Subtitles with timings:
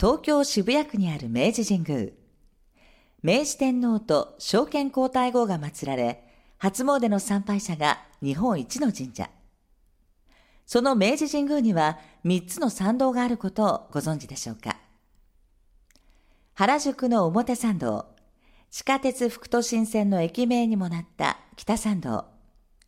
[0.00, 2.12] 東京渋谷区にある明治神宮。
[3.20, 6.24] 明治天皇と昭憲皇太后が祀られ、
[6.56, 9.28] 初詣の参拝者が日本一の神社。
[10.66, 14.76] その明治神宮には3つの参道があることをご存知でしょうか。
[16.54, 18.06] 原宿の表参道、
[18.70, 22.26] 地下鉄副都心線の駅名にもなった北参道、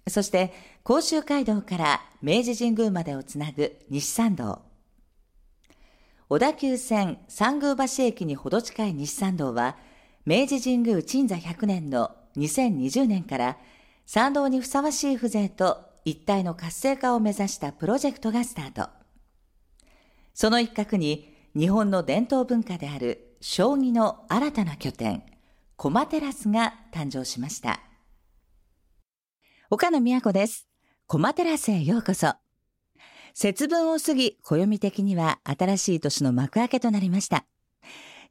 [0.07, 0.55] そして
[0.85, 4.70] 甲州街道から明治神宮までをつなぐ西参道。
[6.33, 9.77] 小田急線三宮橋駅にほど近い西参道は、
[10.25, 13.59] 明治神宮鎮座100年の2020年から
[14.07, 18.91] 参道にふさわしい風情と一体の活性化を目指したプロジェクトがスタート。
[20.33, 25.25] その一角に日本の伝統文化である将棋の新たな拠点、
[25.75, 27.81] 駒テラスが誕生しました。
[29.69, 30.69] 岡野都です。
[31.09, 32.35] 駒テラスへようこそ。
[33.43, 37.47] 節分を過ぎ、暦的には新しい年の幕開けとなりました。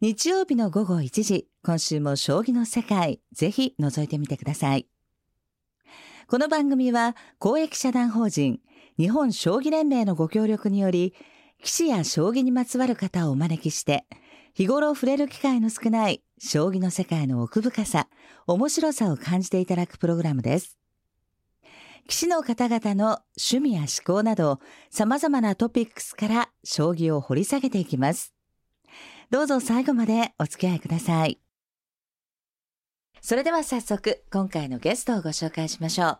[0.01, 4.85] 日曜日の午後1時、今週も将棋の世界、ぜひ覗いてみてください。
[6.27, 8.59] この番組は公益社団法人
[8.99, 11.15] 日本将棋連盟のご協力により、
[11.63, 14.05] 棋士や将棋にまつわる方をお招きして、
[14.53, 18.09] 日頃触れる機会の少ない将棋の世界の奥深さ、
[18.45, 20.78] 面白さを感じていただくプログラムです。
[22.09, 28.33] 棋士の方々の趣味や思考など様々なトピックスから将棋を掘り下げていきます。
[29.29, 31.39] どうぞ最後までお付き合いください。
[33.21, 36.19] それでは早速今回のゲストをご紹介しましょう。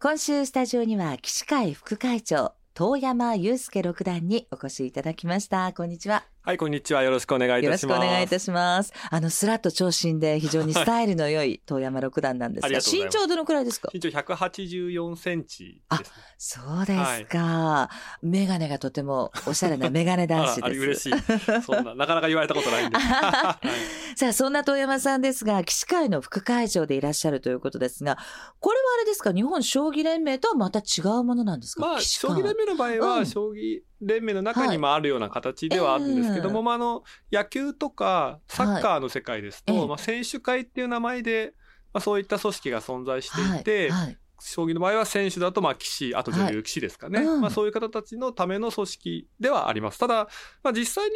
[0.00, 5.74] 今週スタジオには棋士会副会長遠山祐介六段にお越しいただきました。
[5.74, 6.24] こんにちは。
[6.40, 7.02] はい、こんにちは。
[7.02, 7.96] よろしくお願いいたします。
[7.96, 8.94] よろしくお願いいたします。
[9.10, 13.90] あの、スラッと長身で非常にスタイルの良い遠山六段なんですが、身長どのくらいですか？
[13.92, 16.00] 身長184センチです、ね、あ、
[16.38, 17.38] そうですか。
[17.38, 17.90] は
[18.22, 20.64] い、メガネがとてもおしゃれなメガネ男子です。
[20.64, 21.62] あ嬉しい。
[21.62, 22.96] そんな、なかなか言われたことないんで。
[22.96, 28.16] はい、さあ、そんな遠山さんですが、棋士会の副会長でいらっしゃるということですが、
[28.58, 31.86] これはあれですか、日本将棋連盟とはまた違うものなんですか？
[31.86, 37.02] まあ、将棋連盟の場合は、将棋連盟の中にもあるような形ではあるんですけども、はいえー、まあ、あの、
[37.32, 41.54] 野球とかサッカーの世界ですと、はい、まあ、選手会っていう名前で、
[41.92, 47.20] まあ、そういった組織が存在していて、はい、将棋の場合は選手だとまあ棋士、あと女流棋士ですかね。
[47.20, 49.98] うん、まあ、そういう方たちのための組織ではあります。
[49.98, 50.28] ただ、
[50.62, 51.14] まあ、実際に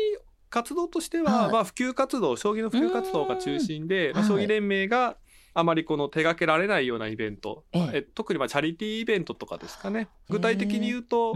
[0.50, 5.16] 活動としては、まあ、普及活動、将棋の普及活動が中心で、まあ、将棋連盟が
[5.54, 10.08] あまりこの手掛けられないようなイベント、え特にまあチャリティーイベントとかですかね。
[10.28, 11.34] 具体的に言うと、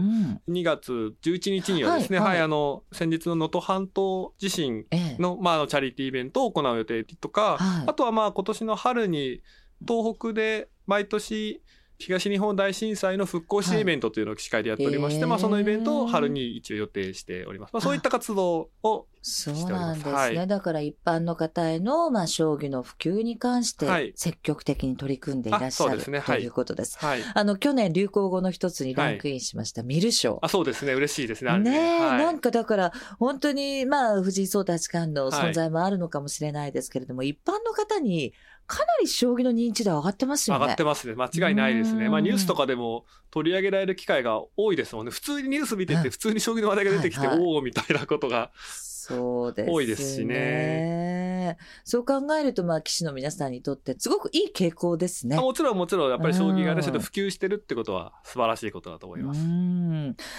[0.49, 4.85] 2月11日にはですね、はい、はい、あの先日の能登半島地震
[5.19, 9.41] の,、まあ、チャリティーイベントを行う予定とか、はい、あとはまあ今年の春に
[9.87, 11.61] 東北で毎年
[11.99, 17.73] 東日本大震災の復興支援イベントというのを司会でやっておりまして、はい、まあ、そのイベントを春に一応予定しております。
[17.73, 19.07] まあ、そういった活動を。
[19.21, 20.13] そうなんですね。
[20.13, 26.97] はい、だから一般の方への、まあ、将棋の普及に関して積極的に取り組んでいらっしゃる、はい、ということです。
[26.99, 30.39] はい、あの、去年流行語の一つにランクインしました、ミル賞。
[30.41, 30.93] あ、そうですね。
[30.93, 31.57] 嬉しいですね。
[31.59, 38.33] ねね、なんかだから、本当に、まあ、藤井聡太八冠の存在もあるのかもしれないですけれども、一般の方に、
[38.67, 40.61] かなり将棋の認知度上がってますよね。
[40.61, 41.15] 上がってますね。
[41.15, 42.09] 間違いないですね。
[42.09, 45.11] まあニュースとかでも取り上げられる機会が多いですもんね。
[45.11, 48.51] 普通にニュース見てて、普通に将棋の話題が出てきて、はいはい、おおみたいなことが。
[49.07, 51.57] そうです、ね、多いですしね。
[51.85, 55.37] そう考えると、まあ、棋士の皆さんにとって、すごくいい傾向ですね。
[55.37, 59.39] もちろん、もちろん、やっぱり将棋がね、ちょっと普及してるってことは、素晴らしいことだと思います。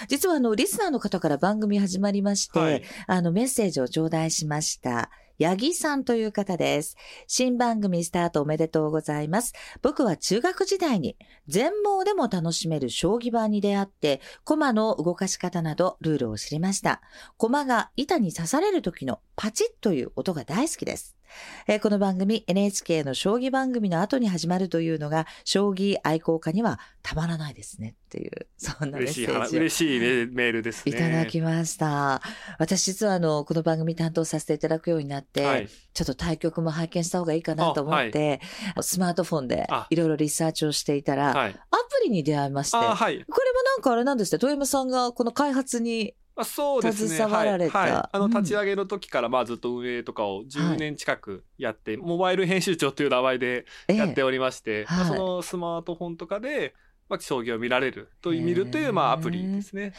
[0.07, 5.09] 実は、あの、リスナーの方から番組始まりまして、はい、あの、メッセージを頂戴しました。
[5.39, 6.97] 八木さんという方です。
[7.25, 9.53] 新番組スタートおめでとうございます。
[9.81, 11.15] 僕は中学時代に
[11.47, 17.01] 全盲でも楽しめる将棋盤に出会って、駒の動かし方などルールを知りました。
[17.37, 21.18] 駒が板に刺される時のパチッという音が大好きです。
[21.67, 30.95] えー、この番組 NHK の将棋番組の後に始まるというのが将棋愛好家にはたまらないですねっていうそんなメッセージ嬉しいメールですね。
[30.95, 32.21] いただきました。
[32.57, 38.41] 私実はあのこの番組担当させていただくようになって、はい、ちょっと対局も拝見した方がいいかなと思って、
[38.75, 41.59] はい、スマートフォンでいろいろリサーチをしていたら、はい、アプ
[42.05, 44.39] リに出会いまして、これもなんかあれなんですね。
[44.39, 47.09] 遠山さんがこの開発にまあ、そうですね。
[47.09, 47.77] 携わられた。
[47.77, 56.75] はい、はい、あの、立ち上げの時から、まあ、ずっと運営とかを10年近くやって、はい、モバイル編集長という名前でやっておりまして、えー、まあ、そのスマートフォンとかで、
[57.09, 59.91] まあ、将棋を見られると見るという、まあ、アプリですね。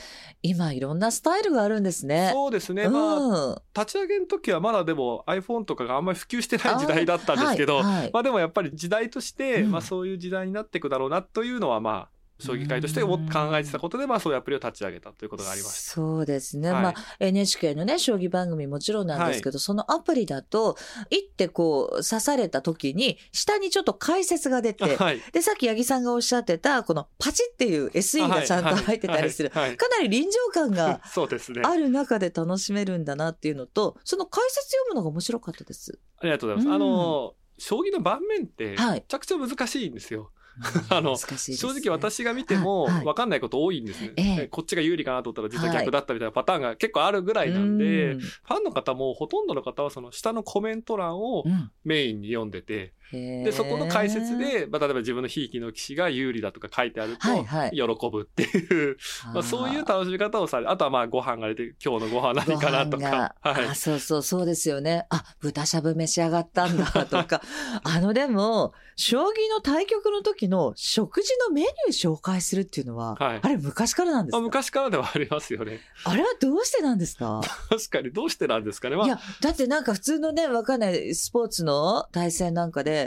[0.43, 2.31] 今、いろんなスタイルがあるんですね。
[2.33, 2.89] そうですね。
[2.89, 15.93] まあ、立ち上げの時はまだでも iPhone とかがあんまり普及してない時代だったんですけど、はいはい、まあでもやっぱり時代として、うん、まあそういう時代になっていくだろうなというのは、まあ、将棋界としても考えてたことで、まあそういうアプリを立ち上げたということがありました。
[15.93, 16.71] そうですね。
[16.71, 20.77] はいまあ NHK のね、将棋番組もちろんなんですけど、そのアプリだと、
[21.11, 25.21] 一手こう刺された時に、下にちょっと解説が出て、 はい。
[25.33, 29.51] で、さっき八木さんがおっしゃってた、このパチっていう SE がちゃんと入ってたりする。
[29.51, 31.01] はいはいはいかなり臨場感が。
[31.65, 35.99] ある中で楽しめるんだなっていうのと、その解説読むのが面白かったです。
[36.19, 36.69] ありがとうございます。
[36.69, 40.33] うんあの、将棋の盤面って、はいめちゃくちゃ難しいんですよ。
[40.91, 42.94] あの難しいです正ね直私が見てもはい。
[42.94, 43.05] はい。
[43.05, 44.37] 分かんないこと多いんですね、ええ。
[44.37, 48.20] でこっちが有利かなと思ったら実は逆だったみたいなパターンが結構あるぐらいなんで、うん。
[48.20, 51.70] ファンの方もほとんどの方はその下のコメント欄をうん。
[51.85, 58.97] メインに読んでて、でそこの解説で、まあ、例えば自分のひいきの棋士が有利だとか書いてあるとはいはい喜ぶっていう、
[59.35, 63.35] まあ、そういう楽しみ方をされあとはまあご飯が出て今日のご飯何かなとか。
[63.41, 65.07] はいあ、そうそう、そうですよね。
[65.11, 67.43] あ、豚しゃぶ召し上がったんだとか。
[67.83, 75.81] あの、でも、将棋の対局の時の食事のメニュー紹介するっていうのは、はいあれ昔からなんですまあ、か昔からではありますよね。
[76.05, 77.41] あれはどうしてなんですか？
[77.71, 78.97] 確かにどうしてなんですかね。
[78.97, 83.00] まあいや、だってなんか普通のね、わかんないスポーツの対戦なんかで、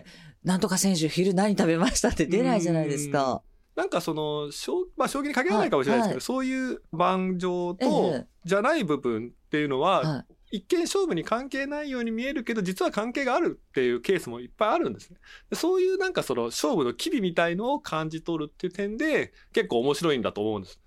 [0.43, 3.41] なんとか選手昼何食べましたって出ないじゃないですか。
[3.75, 15.17] なんかその、将まあ、将棋に限らないかもしれないですけど、はいはいそういう盤上えとえ、じゃない部分っていうのは、は一見勝負に関係ないように見えるけど、実は関係があるっていうケースもいっぱいあるんですね。
[15.49, 20.79] でそういうなんかその勝負の機微みたいのを感じ取るっていう点で、結構面白いんだと思うんです。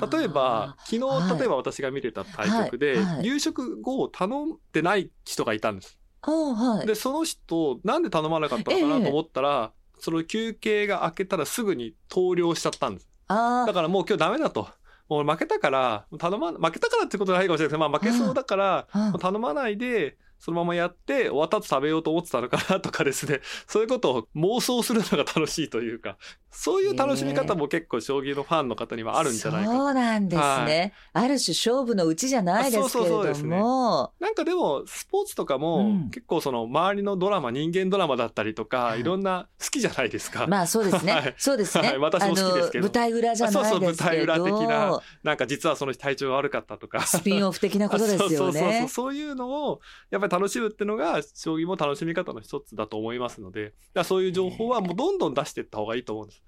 [0.00, 0.16] い。
[0.16, 5.98] 例えば、昨はい日、例えば私が見てた対局で夕食後を頼んでない人がいたんです。
[6.22, 6.86] ああ、はい。
[6.86, 13.08] で、その人、なんで頼まなかったのかなと思ったら、その休憩が明けたらすぐに投了しちゃったんです。
[13.28, 14.68] あだからもう今日ダメだと。
[15.08, 18.88] もう負けたから、頼ま、負けたからってことはないかもしれないですけど、まあ負けそうだから、
[19.18, 26.16] 頼まないで、そのままやって、終わった後食べようと思ってたのかなとかですね、 そういうことを妄想するのが楽しいというか、
[26.50, 29.70] そういう楽しみ方も結構将棋のファンの方にはあるんじゃないか。
[29.70, 30.92] そうなんですね。
[31.12, 34.12] ある種勝負のうちじゃないですけれあそうそうそうどですねも。
[34.18, 40.46] なんかでも、スポーツとかも、うん結構その周りのドラマ、人間ドラマだったりとか、はいいろんな好きじゃないですか。
[40.46, 41.12] まあ そうですね。
[41.12, 41.88] はいそうですね。
[41.88, 43.86] はい私も好きですけど舞台裏じゃないですけど。
[43.86, 47.00] そうそう舞台裏的ななんか実はその人体調が悪かったとか。
[47.02, 48.88] スピンオフ的なことですよ そうそうそうそうね。
[48.88, 49.80] そういうのを
[50.10, 56.42] やっぱり楽しむっていうのが将棋も楽しみ方の一つだと思いますのでだそういう情報はもうどんどん出していった方がいいと思うんです。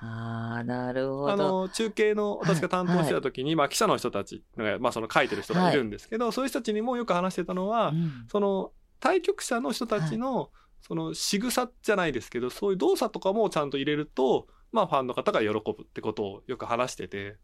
[0.00, 1.62] ああ、なるほあど。
[1.62, 5.76] の中継の私が担当してた時に、まあ、記者の人たちが、まあ、その書いてる人がい。
[5.76, 8.26] るんですけど、そういう人たちにもよく話してたのは、うん。
[8.28, 10.50] その対局者の人たちの、
[10.86, 17.36] その仕草じゃないですけどそういう動作とかもちゃんと入れると、まあ、ファンの方が喜ぶってことをよく話してて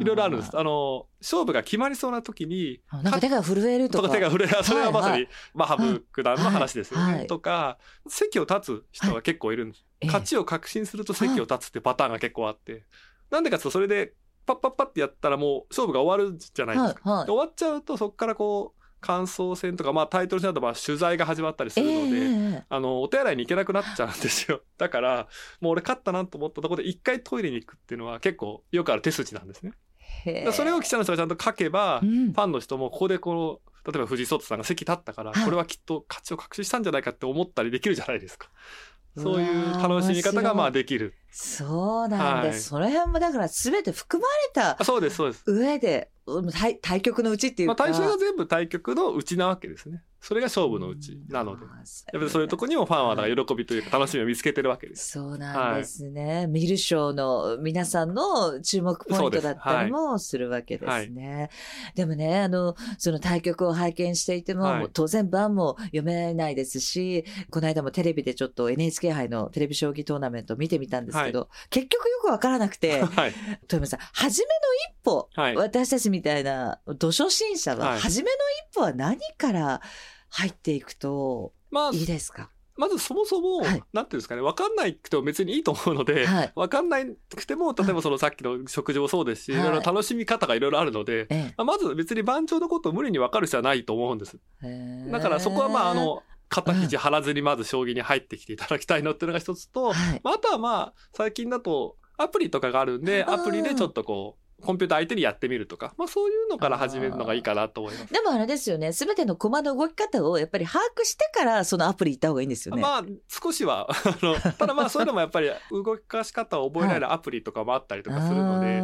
[0.00, 0.56] いろいろあるんです。
[0.56, 4.08] あの勝負が決まりそうな時にあなんか手が震えるとか。
[4.08, 7.78] とか手が触れそれはまさに、はまあ、羽生九段の話ですよね、とか
[8.08, 10.06] 席を立つ人が結構いるんです、ええ。
[10.06, 12.84] 勝ちを確信すると席を立つってパターンが結構あって、
[13.30, 14.12] なんでかっていうとそれで
[14.46, 24.62] パッパッパッってやったらもう勝負が終わるじゃないですか、終わっちゃうとそこからこう感想戦とか、まあ、タイトル戦だとまあ取材が始まったりするので、ええあのお手洗いに行けなくなっちゃうんですよ。
[24.78, 25.28] だから
[25.60, 29.72] もう俺勝ったなと思ったところで一回トイレに行くっていうのは結構よくある手筋なんですね。
[30.52, 32.32] それを記者の人がちゃんと書けば、うん。
[32.32, 35.44] ファンの人もここでこの例えば藤井聡太さんが席立ったから、はい。
[35.44, 38.48] これはきっと勝ちを確信したんじゃないかって思ったりできるじゃないですか。
[39.16, 41.14] そういう楽しみ方がまあできる。
[41.30, 42.74] そうなんです。
[42.74, 45.44] はいその辺もだから全て含まれたあそうですそうです。
[45.46, 46.10] 上で、
[46.82, 47.74] 対局のうちっていうか。
[47.78, 50.02] まあ対象が全部対局のうちなわけですね。
[50.26, 51.62] それが勝負のうちなので。
[51.62, 51.72] やっ
[52.10, 55.12] ぱりそういうとこにもファンはだから喜びというか楽しみを見つけてるわけです。
[55.12, 56.48] そうなんですね。
[56.48, 61.48] 見る賞の皆さんの注目ポイントだったりもするわけですね。
[61.94, 73.32] でもね、あの、その対局を拝見していても、はい当然番も読めないですし、この間もテレビでちょっと NHK 杯のテレビ将棋トーナメント見てみたんですけど、結局よくわからなくて、 はい。
[73.68, 74.60] 富山さん、初めの
[74.92, 75.56] 一歩、はい。
[75.56, 78.30] 私たちみたいな、土初心者は、はい初めの
[78.70, 79.80] 一歩は何から
[80.28, 82.50] 入っていくとまあ、いいですか？
[82.78, 83.82] まずそもそも、はい。
[83.94, 86.52] なんていうんですかね、わかんないくても別にいいと思うので、はい。
[86.54, 89.60] わかんないくても、例えばそのさっきの食事もそうですし、はい。
[89.62, 94.38] いろいろ楽しみ方がいろいろあるので、えまあまず別に番長のことを無理に分かる必要はないと思うんです。
[94.62, 95.08] え。
[95.10, 100.20] だからそこはまあ、あの、肩肘張らずにまず将棋に入ってきていただきたいのっていうのが一つと、はい。
[100.22, 108.12] まあ、あとはまあ、最近だとアプリとかがあるんで、うんアプリでちょっとこう、コンピューター相手にやってみるとか、まあそういうのから始めるのがいいかなと思います。
[108.12, 108.92] でもあれですよね。
[108.92, 112.82] すべての駒の動き方をやっぱり把握してからそのアプリ行った方がいいんですよね。
[112.82, 118.80] まあ少しは あのただまあ そういうのもやっぱり動かし方を覚えられるアプリとかもあったりとかするので、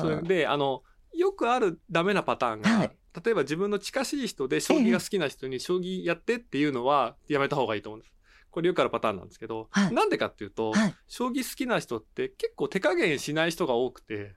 [0.00, 2.90] それで、であのよくあるダメなパターンが、はい
[3.24, 8.12] 例えば自分の近しい人で将棋が好きな人に将棋やってっていうのはやめた方がいいと思うんです。
[8.52, 9.94] これよくあるパターンなんですけど、はい。
[9.94, 10.94] なんでかっていうと、はい。
[11.08, 14.34] 将棋好きな人って結構手加減しない人が多くて、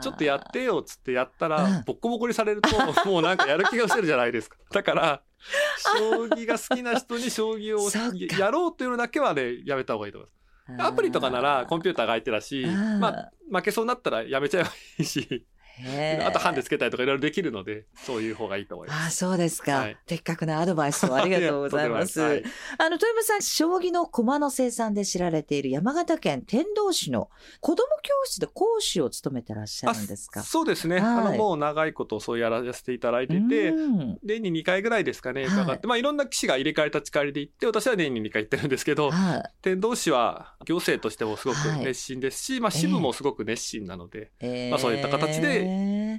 [0.00, 1.52] ちょっとやってよっつってやったうん。
[1.52, 2.70] ら、ボッコボコにされると、
[3.08, 4.56] もうなんかやる気が失せるじゃないですか。
[4.72, 5.22] だから、
[5.98, 7.88] 将棋が好きな人に将棋を
[8.40, 10.88] やろうというのだけはね、やめた方がいいと思います。
[10.88, 12.64] アプリとかならコンピューターが相手だし、
[13.00, 15.46] まあ、負けそうになったらやめちゃえばいいし、
[16.26, 19.02] あとハンデつけたりとかいろいろできるので、そういう方がいいと思います。
[19.04, 19.96] ああ、そうですか、はい。
[20.06, 22.20] 的確なアドバイスをありがとうございます。
[22.20, 22.52] やとんでもない。
[22.78, 30.40] あの、豊山さん、将棋の駒の生産で知られている山形県天童市の子供教室で講師を務めてらっしゃるんですか？
[30.40, 31.04] あそうですね、はい。
[31.04, 34.18] あのもう長いことそうやらせていただいてて、うん。
[34.22, 39.42] 年に2回ぐらいですかね、はい伺って、まあいろんな棋士が入れ替え立ち替わりで行って、私は年に2回行ってるんですけど、はい。
[39.62, 41.84] 天童市は行政としてもすごくはい。
[41.84, 44.70] 熱心ですし、まあ支部もすごく熱心なので、えー。
[44.70, 45.61] まあそういった形で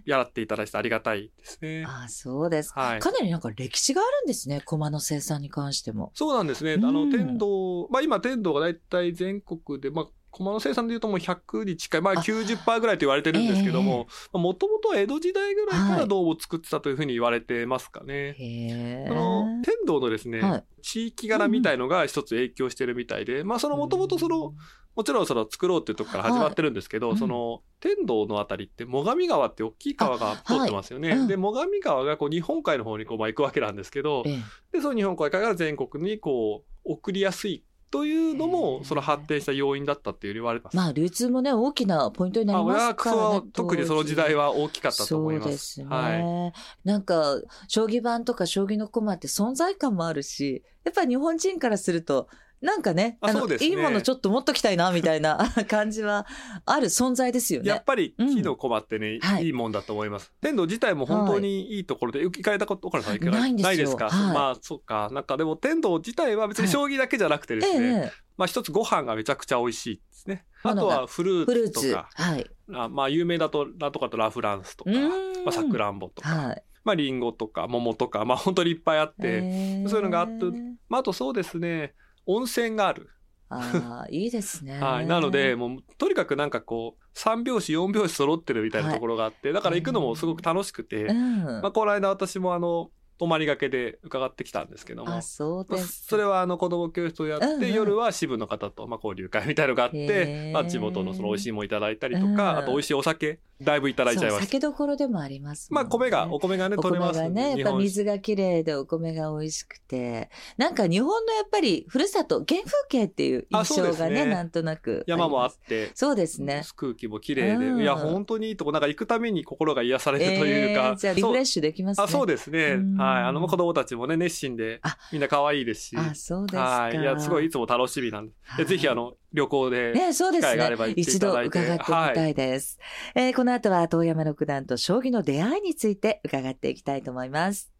[0.05, 1.85] やらっていただいてありがたいですね。
[1.85, 6.12] ああ、そうですか、はいかなりなんか歴史があるんですね、駒の生産に関しても。
[6.15, 6.73] そうなんですね。
[6.73, 15.99] あうんの、天童、まあ今天童が大体全国で、まあ、駒の生産でいうともう100に近い、まああ90%ぐらいと言われてるんですけども、もともとは江戸時代ぐらいかはい。
[16.01, 18.33] ら銅を作ってたというふうに言われてますかね。
[18.33, 19.07] へえ。
[19.09, 20.63] あの、天童のですね、はい。
[20.81, 24.53] 地域柄みたいのが一つ影響してるみたいで、まあそのもともとその、
[24.95, 27.17] もちろんその作ろうっていうところから始まってるんですけど、はい。
[27.17, 31.09] その天童のあたりって最上川って大きい川が通ってますよね。
[31.09, 31.27] はいうん。
[31.27, 34.37] で、最上川がこう日本海の方にこうまあ行くわけなんですけど、ええ。
[34.77, 37.63] で、その日本海から全国にこう送りやすい
[37.93, 40.77] というのへも、ーその発展した要因だったって言われてます。
[40.77, 43.21] まあ、流通もね、大きなポイントになりますまあ、からね。
[43.21, 45.43] は特にその時代はは大きかったと思います。
[45.43, 45.88] そうですね。
[45.88, 46.51] は
[46.85, 46.88] い。
[46.88, 52.27] なんか、将棋盤とか将棋の駒って存在感もあるし、やっぱり日本人からすると、
[52.63, 53.70] なんかね、のあそうですね。
[53.70, 56.25] いいものちょっと持っときたいな、みたいな 感じは
[56.65, 57.67] ある存在ですよね。
[57.67, 59.48] やっぱり木の駒ってね、はい。
[59.48, 60.34] いいもんだと思います。
[60.39, 64.34] 天童自体も本当にいいところで、行かれたこと、岡野さん行かれないないですか、はい。
[64.34, 65.10] まあ、そうか。
[65.12, 68.12] なんかでも天童自体は別に将棋だけじゃなくてですね、ええ。
[68.38, 70.46] まあ一つご飯がめちゃくちゃ美味しいですね。
[70.63, 71.91] あとはフルーツ。
[71.91, 72.50] とか、はい。
[72.72, 76.63] あまあ有名だと、なんとかとラ・フランスとか、まあさくらんぼとか、はい。
[76.86, 79.88] まあリンゴとか桃とか、まあ本当にいっぱいあって、ええ。
[79.89, 80.46] そういうのがあって
[80.88, 81.93] まああとそうですね、
[82.25, 83.09] 温泉がある。
[83.49, 84.79] ああ、いいですね。
[84.81, 85.07] はい。
[85.07, 91.43] なので、もう、とにかくなんかこう、3拍子、4拍子揃ってるみたいなところがあって、だから行くのもすごく楽しくて、うん。
[91.61, 96.10] まあ、この間私もあの、泊まりがけで伺ってきたんですけどもあ、、そうまあですか。
[96.10, 104.46] それはあの子供教室をやって、うんうん夜は支部の方とまあ交流会みたいのがあっへてー、まあ、地元のその美味しいものいただいたりとか、うんあと美味しいお酒、だいぶいただいちゃいました。
[104.46, 105.84] 酒どころでもありますもんね。
[105.84, 115.03] まあ米が、お米がね、お取れますんで日本やっぱ水がきれいでお米が美味しくて、なんか日本のやっぱりふるさと、原風景っていうあ印象がね、ねなんとなく。
[115.08, 115.48] 山もあ。
[115.48, 116.63] って、そうですね。
[116.75, 122.03] 空気も綺麗で、うんいや、本当にいいとこ、なんか行くために心が癒されるというか、えーじゃあリフレッシュできますね。
[122.03, 122.74] あそうですね。
[122.74, 123.24] うんはい。
[123.24, 125.98] あの、子供たちもね、熱心であ、みんな可愛いですし。
[125.98, 126.63] あ、そうですか。
[126.63, 126.98] はい。
[126.98, 128.33] いや、すごいいつも楽しみなんで。
[128.43, 129.93] はいでぜひ、あの、旅行で。
[129.95, 130.88] 機会があれねば。
[130.88, 132.79] 行ってい一度ただいて伺ってみたいです。
[133.15, 137.72] えーこの後は遠山六段と将棋の出会いについて伺っていきたいと思います。